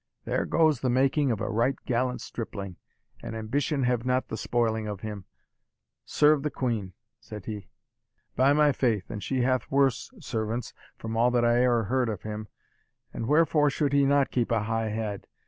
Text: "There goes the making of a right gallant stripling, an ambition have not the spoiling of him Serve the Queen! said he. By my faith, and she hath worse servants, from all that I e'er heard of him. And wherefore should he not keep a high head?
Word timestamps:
"There 0.25 0.45
goes 0.47 0.79
the 0.79 0.89
making 0.89 1.29
of 1.29 1.41
a 1.41 1.49
right 1.51 1.75
gallant 1.85 2.21
stripling, 2.21 2.77
an 3.21 3.35
ambition 3.35 3.83
have 3.83 4.03
not 4.03 4.29
the 4.29 4.35
spoiling 4.35 4.87
of 4.87 5.01
him 5.01 5.25
Serve 6.05 6.41
the 6.41 6.49
Queen! 6.49 6.93
said 7.19 7.45
he. 7.45 7.69
By 8.35 8.51
my 8.53 8.71
faith, 8.71 9.11
and 9.11 9.21
she 9.21 9.41
hath 9.41 9.69
worse 9.69 10.09
servants, 10.19 10.73
from 10.97 11.15
all 11.15 11.29
that 11.29 11.45
I 11.45 11.59
e'er 11.61 11.83
heard 11.83 12.09
of 12.09 12.23
him. 12.23 12.47
And 13.13 13.27
wherefore 13.27 13.69
should 13.69 13.93
he 13.93 14.03
not 14.03 14.31
keep 14.31 14.49
a 14.51 14.63
high 14.63 14.89
head? 14.89 15.27